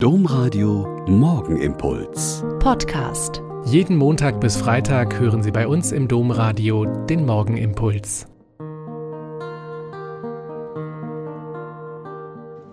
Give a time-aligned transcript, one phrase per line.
[0.00, 2.44] Domradio Morgenimpuls.
[2.60, 3.42] Podcast.
[3.64, 8.28] Jeden Montag bis Freitag hören Sie bei uns im Domradio den Morgenimpuls.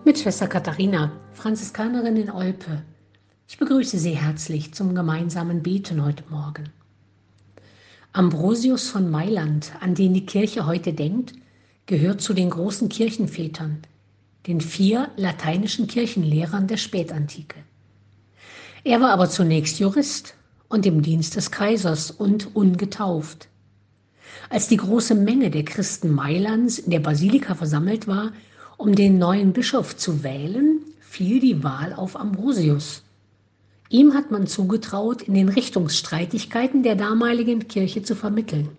[0.05, 2.83] Mit Schwester Katharina, Franziskanerin in Olpe.
[3.47, 6.69] Ich begrüße Sie herzlich zum gemeinsamen Beten heute Morgen.
[8.13, 11.33] Ambrosius von Mailand, an den die Kirche heute denkt,
[11.87, 13.79] gehört zu den großen Kirchenvätern–
[14.47, 17.57] den vier lateinischen Kirchenlehrern der Spätantike.
[18.83, 20.35] Er war aber zunächst Jurist
[20.69, 23.47] und im Dienst des Kaisers und ungetauft.
[24.49, 28.31] Als die große Menge der Christen Mailands in der Basilika versammelt war,
[28.77, 33.01] um den neuen Bischof zu wählen, fiel die Wahl auf Ambrosius.
[33.89, 38.69] Ihm hat man zugetraut, in den Richtungsstreitigkeiten der damaligen Kirche zu vermitteln.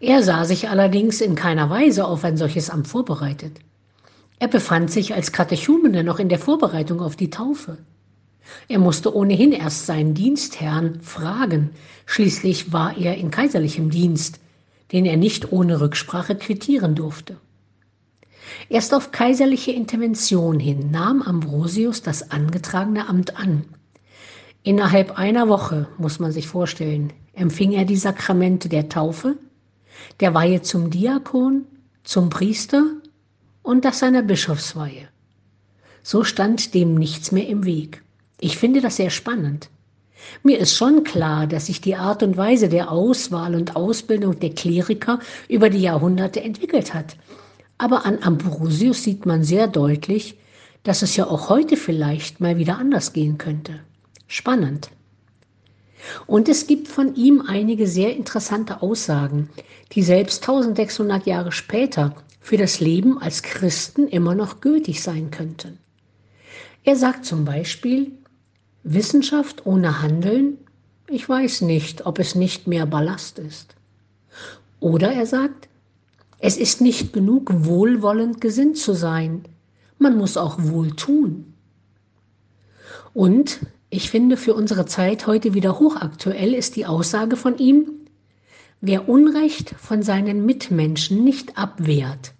[0.00, 3.60] Er sah sich allerdings in keiner Weise auf ein solches Amt vorbereitet.
[4.38, 7.78] Er befand sich als Katechumene noch in der Vorbereitung auf die Taufe.
[8.68, 11.70] Er musste ohnehin erst seinen Dienstherrn fragen,
[12.04, 14.38] schließlich war er in kaiserlichem Dienst,
[14.92, 17.38] den er nicht ohne Rücksprache quittieren durfte.
[18.68, 23.64] Erst auf kaiserliche Intervention hin nahm Ambrosius das angetragene Amt an.
[24.62, 29.36] Innerhalb einer Woche, muss man sich vorstellen, empfing er die Sakramente der Taufe,
[30.20, 31.64] der Weihe zum Diakon,
[32.04, 32.84] zum Priester
[33.66, 35.08] und das seiner Bischofsweihe.
[36.04, 38.02] So stand dem nichts mehr im Weg.
[38.40, 39.70] Ich finde das sehr spannend.
[40.44, 44.50] Mir ist schon klar, dass sich die Art und Weise der Auswahl und Ausbildung der
[44.50, 47.16] Kleriker über die Jahrhunderte entwickelt hat.
[47.76, 50.36] Aber an Ambrosius sieht man sehr deutlich,
[50.84, 53.80] dass es ja auch heute vielleicht mal wieder anders gehen könnte.
[54.28, 54.90] Spannend.
[56.28, 59.50] Und es gibt von ihm einige sehr interessante Aussagen,
[59.90, 62.14] die selbst 1600 Jahre später
[62.46, 65.78] für das Leben als Christen immer noch gültig sein könnten.
[66.84, 68.12] Er sagt zum Beispiel,
[68.84, 70.56] Wissenschaft ohne Handeln,
[71.08, 73.74] ich weiß nicht, ob es nicht mehr Ballast ist.
[74.78, 75.68] Oder er sagt,
[76.38, 79.42] es ist nicht genug, wohlwollend gesinnt zu sein,
[79.98, 81.52] man muss auch wohl tun.
[83.12, 83.58] Und
[83.90, 87.90] ich finde für unsere Zeit heute wieder hochaktuell ist die Aussage von ihm,
[88.80, 92.34] wer Unrecht von seinen Mitmenschen nicht abwehrt,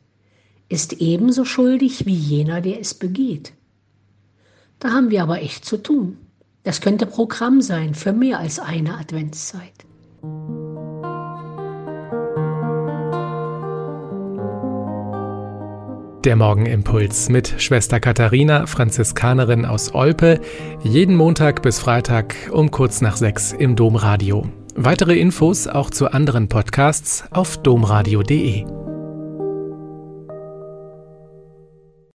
[0.68, 3.52] ist ebenso schuldig wie jener, der es begeht.
[4.78, 6.18] Da haben wir aber echt zu tun.
[6.64, 9.86] Das könnte Programm sein für mehr als eine Adventszeit.
[16.24, 20.40] Der Morgenimpuls mit Schwester Katharina, Franziskanerin aus Olpe,
[20.82, 24.48] jeden Montag bis Freitag um kurz nach sechs im Domradio.
[24.74, 28.85] Weitere Infos auch zu anderen Podcasts auf domradio.de.